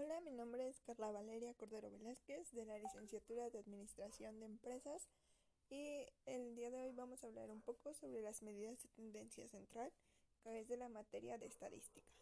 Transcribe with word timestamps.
Hola, 0.00 0.20
mi 0.20 0.30
nombre 0.30 0.68
es 0.68 0.80
Carla 0.82 1.10
Valeria 1.10 1.54
Cordero 1.54 1.90
Velázquez 1.90 2.52
de 2.52 2.64
la 2.64 2.78
licenciatura 2.78 3.50
de 3.50 3.58
Administración 3.58 4.38
de 4.38 4.46
Empresas 4.46 5.08
y 5.70 6.06
el 6.24 6.54
día 6.54 6.70
de 6.70 6.80
hoy 6.80 6.92
vamos 6.92 7.24
a 7.24 7.26
hablar 7.26 7.50
un 7.50 7.62
poco 7.62 7.92
sobre 7.94 8.22
las 8.22 8.40
medidas 8.40 8.80
de 8.80 8.88
tendencia 8.90 9.48
central 9.48 9.92
que 10.44 10.60
es 10.60 10.68
de 10.68 10.76
la 10.76 10.88
materia 10.88 11.36
de 11.36 11.46
estadística. 11.46 12.12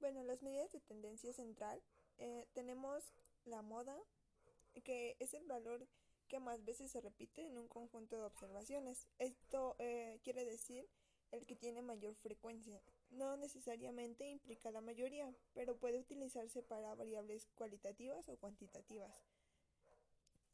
Bueno, 0.00 0.24
las 0.24 0.42
medidas 0.42 0.72
de 0.72 0.80
tendencia 0.80 1.32
central 1.32 1.80
eh, 2.18 2.48
tenemos 2.52 3.14
la 3.44 3.62
moda, 3.62 3.96
que 4.82 5.16
es 5.20 5.34
el 5.34 5.46
valor 5.46 5.86
que 6.26 6.40
más 6.40 6.64
veces 6.64 6.90
se 6.90 7.00
repite 7.00 7.46
en 7.46 7.58
un 7.58 7.68
conjunto 7.68 8.16
de 8.16 8.24
observaciones. 8.24 9.06
Esto 9.20 9.76
eh, 9.78 10.18
quiere 10.24 10.44
decir 10.44 10.88
el 11.32 11.46
que 11.46 11.56
tiene 11.56 11.82
mayor 11.82 12.14
frecuencia. 12.16 12.80
No 13.10 13.36
necesariamente 13.36 14.28
implica 14.28 14.70
la 14.70 14.80
mayoría, 14.80 15.32
pero 15.54 15.76
puede 15.76 15.98
utilizarse 15.98 16.62
para 16.62 16.94
variables 16.94 17.48
cualitativas 17.54 18.28
o 18.28 18.36
cuantitativas. 18.36 19.12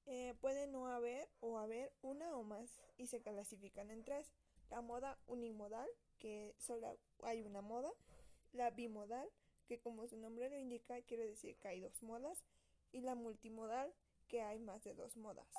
Eh, 0.06 0.34
puede 0.41 0.69
no 0.69 0.86
haber 0.86 1.28
o 1.41 1.59
haber 1.59 1.92
una 2.00 2.36
o 2.36 2.45
más 2.45 2.80
y 2.97 3.09
se 3.09 3.20
clasifican 3.23 3.91
en 3.91 4.05
tres. 4.05 4.33
La 4.70 4.80
moda 4.80 5.19
unimodal, 5.27 5.88
que 6.19 6.55
solo 6.59 6.98
hay 7.22 7.42
una 7.42 7.61
moda. 7.61 7.92
La 8.52 8.70
bimodal, 8.70 9.28
que 9.66 9.80
como 9.80 10.06
su 10.06 10.16
nombre 10.16 10.48
lo 10.48 10.56
indica 10.56 11.00
quiere 11.02 11.27
decir 11.27 11.56
que 11.58 11.69
hay 11.69 11.80
dos 11.80 12.02
modas. 12.02 12.45
Y 12.92 13.00
la 13.00 13.14
multimodal, 13.14 13.92
que 14.28 14.42
hay 14.42 14.58
más 14.58 14.84
de 14.84 14.95
dos 14.95 15.16
modas. 15.16 15.52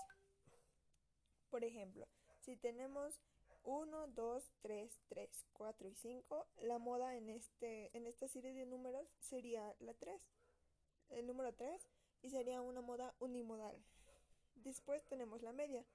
Por 1.49 1.63
ejemplo, 1.63 2.07
si 2.39 2.55
tenemos 2.55 3.19
1, 3.67 4.07
2, 4.15 4.51
3, 4.61 4.99
3, 5.09 5.45
4 5.51 5.89
y 5.89 5.93
5, 5.93 6.47
la 6.61 6.79
moda 6.79 7.17
en, 7.17 7.29
este, 7.29 7.95
en 7.97 8.07
esta 8.07 8.29
serie 8.29 8.53
de 8.53 8.65
números 8.65 9.13
sería 9.19 9.75
la 9.79 9.93
3, 9.93 10.21
el 11.09 11.27
número 11.27 11.53
3, 11.53 11.85
y 12.21 12.29
sería 12.29 12.61
una 12.61 12.79
moda 12.79 13.13
unimodal. 13.19 13.77
Después 14.55 15.05
tenemos 15.07 15.41
la 15.41 15.51
media. 15.51 15.85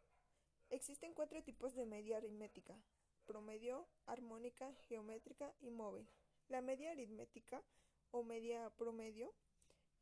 Existen 0.69 1.15
cuatro 1.15 1.43
tipos 1.43 1.75
de 1.75 1.87
media 1.87 2.19
aritmética, 2.19 2.79
promedio, 3.25 3.89
armónica, 4.05 4.71
geométrica 4.89 5.55
y 5.63 5.71
móvil. 5.71 6.07
La 6.49 6.61
media 6.61 6.91
aritmética 6.91 7.63
o 8.11 8.23
media 8.23 8.69
promedio 8.77 9.33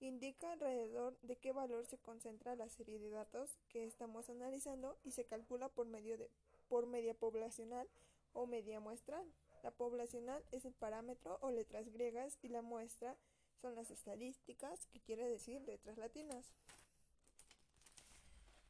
indica 0.00 0.52
alrededor 0.52 1.18
de 1.22 1.36
qué 1.36 1.52
valor 1.52 1.86
se 1.86 1.98
concentra 1.98 2.56
la 2.56 2.68
serie 2.68 2.98
de 2.98 3.10
datos 3.10 3.58
que 3.68 3.84
estamos 3.84 4.30
analizando 4.30 4.98
y 5.04 5.12
se 5.12 5.24
calcula 5.24 5.68
por 5.68 5.86
medio 5.86 6.16
de 6.16 6.30
por 6.68 6.86
media 6.86 7.14
poblacional 7.14 7.88
o 8.32 8.46
media 8.46 8.80
muestral. 8.80 9.26
La 9.62 9.70
poblacional 9.70 10.42
es 10.52 10.64
el 10.64 10.72
parámetro 10.72 11.38
o 11.42 11.50
letras 11.50 11.88
griegas 11.92 12.38
y 12.42 12.48
la 12.48 12.62
muestra 12.62 13.16
son 13.60 13.74
las 13.74 13.90
estadísticas, 13.90 14.86
que 14.86 15.00
quiere 15.00 15.28
decir 15.28 15.60
letras 15.62 15.98
latinas. 15.98 16.54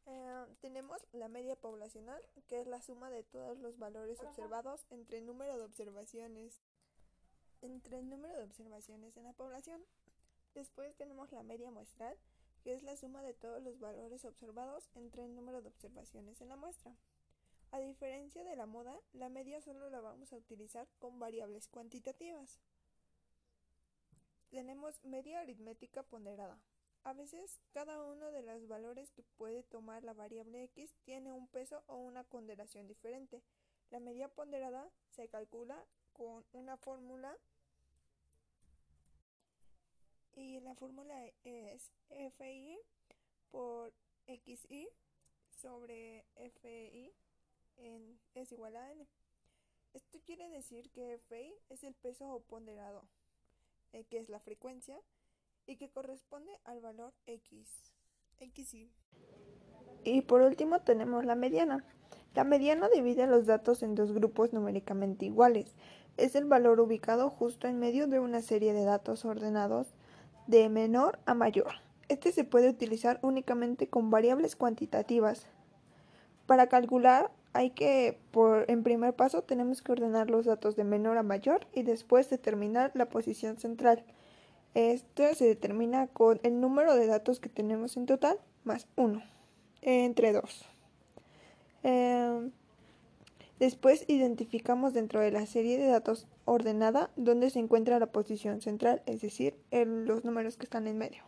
Eh, 0.07 0.47
tenemos 0.61 1.07
la 1.13 1.29
media 1.29 1.55
poblacional, 1.55 2.21
que 2.49 2.59
es 2.59 2.67
la 2.67 2.83
suma 2.83 3.11
de 3.11 3.23
todos 3.23 3.59
los 3.59 3.79
valores 3.79 4.21
observados 4.21 4.87
entre 4.91 5.19
el 5.19 5.27
número 5.27 5.57
de 5.57 5.65
observaciones 5.65 6.61
entre 7.63 7.99
el 7.99 8.09
número 8.09 8.37
de 8.37 8.45
observaciones 8.45 9.17
en 9.17 9.25
la 9.25 9.33
población. 9.33 9.83
Después 10.55 10.97
tenemos 10.97 11.33
la 11.33 11.43
media 11.43 11.71
muestral, 11.71 12.17
que 12.63 12.75
es 12.75 12.83
la 12.83 12.97
suma 12.97 13.23
de 13.23 13.35
todos 13.35 13.63
los 13.63 13.79
valores 13.79 14.25
observados 14.25 14.91
entre 14.95 15.25
el 15.25 15.35
número 15.35 15.63
de 15.63 15.69
observaciones 15.69 16.41
en 16.41 16.49
la 16.49 16.57
muestra. 16.57 16.95
A 17.73 17.79
diferencia 17.79 18.43
de 18.43 18.57
la 18.57 18.67
moda, 18.67 19.01
la 19.13 19.29
media 19.29 19.61
solo 19.61 19.91
la 19.91 20.01
vamos 20.01 20.33
a 20.33 20.37
utilizar 20.37 20.89
con 20.99 21.21
variables 21.21 21.69
cuantitativas. 21.69 22.61
Tenemos 24.51 25.05
media 25.05 25.41
aritmética 25.41 26.03
ponderada. 26.03 26.59
A 27.05 27.13
veces, 27.13 27.61
cada 27.73 28.03
uno 28.03 28.33
de 28.33 28.43
los 28.43 28.67
valores 28.67 29.13
que 29.13 29.23
puede 29.23 29.63
tomar 29.63 30.03
la 30.03 30.13
variable 30.13 30.65
x 30.65 30.97
tiene 31.05 31.33
un 31.33 31.47
peso 31.47 31.83
o 31.87 31.97
una 31.97 32.25
ponderación 32.25 32.89
diferente. 32.89 33.43
La 33.91 34.01
media 34.01 34.29
ponderada 34.29 34.91
se 35.11 35.29
calcula 35.29 35.87
con 36.13 36.45
una 36.53 36.77
fórmula 36.77 37.39
la 40.63 40.75
fórmula 40.75 41.15
es 41.45 41.91
FI 42.11 42.79
por 43.51 43.93
XI 44.27 44.89
sobre 45.51 46.25
FI 46.37 47.13
es 48.35 48.53
igual 48.53 48.77
a 48.77 48.93
n. 48.93 49.07
Esto 49.95 50.21
quiere 50.25 50.49
decir 50.51 50.91
que 50.91 51.19
Fi 51.29 51.55
es 51.69 51.83
el 51.83 51.95
peso 51.95 52.43
ponderado, 52.49 53.03
eh, 53.93 54.05
que 54.05 54.19
es 54.19 54.29
la 54.29 54.39
frecuencia, 54.39 54.97
y 55.67 55.77
que 55.77 55.91
corresponde 55.91 56.51
al 56.65 56.81
valor 56.81 57.13
x, 57.27 57.93
xy. 58.39 58.93
Y 60.05 60.23
por 60.23 60.43
último 60.43 60.81
tenemos 60.83 61.25
la 61.25 61.35
mediana. 61.35 61.85
La 62.35 62.45
mediana 62.45 62.89
divide 62.89 63.27
los 63.27 63.47
datos 63.47 63.83
en 63.83 63.95
dos 63.95 64.13
grupos 64.13 64.53
numéricamente 64.53 65.27
iguales. 65.27 65.75
Es 66.17 66.35
el 66.35 66.45
valor 66.45 66.81
ubicado 66.81 67.31
justo 67.31 67.67
en 67.67 67.79
medio 67.79 68.07
de 68.07 68.21
una 68.21 68.41
serie 68.41 68.73
de 68.73 68.85
datos 68.85 69.25
ordenados 69.25 69.95
de 70.51 70.69
menor 70.69 71.19
a 71.27 71.35
mayor. 71.35 71.75
Este 72.09 72.33
se 72.33 72.45
puede 72.45 72.69
utilizar 72.69 73.21
únicamente 73.23 73.89
con 73.89 74.11
variables 74.11 74.57
cuantitativas. 74.57 75.47
Para 76.47 76.67
calcular 76.67 77.31
hay 77.53 77.71
que, 77.71 78.19
por, 78.33 78.69
en 78.69 78.83
primer 78.83 79.15
paso, 79.15 79.43
tenemos 79.43 79.83
que 79.83 79.93
ordenar 79.93 80.29
los 80.29 80.47
datos 80.47 80.77
de 80.77 80.85
menor 80.85 81.19
a 81.19 81.23
mayor 81.23 81.67
y 81.73 81.83
después 81.83 82.29
determinar 82.29 82.91
la 82.95 83.09
posición 83.09 83.59
central. 83.59 84.05
Esto 84.75 85.35
se 85.35 85.47
determina 85.47 86.07
con 86.09 86.41
el 86.43 86.61
número 86.61 86.95
de 86.95 87.07
datos 87.07 87.41
que 87.41 87.49
tenemos 87.49 87.97
en 87.97 88.07
total 88.07 88.39
más 88.65 88.87
1 88.97 89.23
entre 89.83 90.33
2. 90.33 90.67
Em, 91.83 92.51
después 93.61 94.05
identificamos 94.09 94.93
dentro 94.93 95.21
de 95.21 95.31
la 95.31 95.47
serie 95.47 95.79
de 95.79 95.87
datos 95.87 96.27
ordenada 96.45 97.11
donde 97.15 97.51
se 97.51 97.61
encuentra 97.61 98.01
la 98.01 98.11
posición 98.11 98.61
central, 98.61 99.03
es 99.07 99.21
decir, 99.21 99.55
los 99.71 100.25
números 100.25 100.57
que 100.57 100.65
están 100.65 100.89
en 100.89 100.99
medio. 100.99 101.23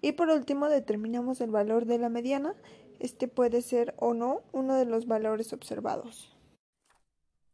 Y 0.00 0.12
por 0.12 0.28
último 0.28 0.68
determinamos 0.68 1.40
el 1.40 1.50
valor 1.50 1.86
de 1.86 1.98
la 1.98 2.08
mediana 2.08 2.54
este 2.98 3.28
puede 3.28 3.60
ser 3.60 3.94
o 3.98 4.14
no 4.14 4.42
uno 4.52 4.74
de 4.74 4.86
los 4.86 5.06
valores 5.06 5.52
observados. 5.52 6.34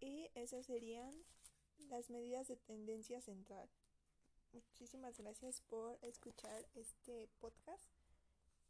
Y 0.01 0.31
esas 0.35 0.67
serían 0.67 1.15
las 1.89 2.11
medidas 2.11 2.49
de 2.49 2.57
tendencia 2.57 3.21
central. 3.21 3.69
Muchísimas 4.53 5.19
gracias 5.19 5.63
por 5.63 5.99
escuchar 6.03 6.67
este 6.75 7.29
podcast 7.41 7.91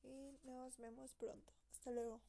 y 0.03 0.39
nos 0.45 0.79
vemos 0.79 1.15
pronto. 1.15 1.53
Hasta 1.73 1.91
luego. 1.91 2.21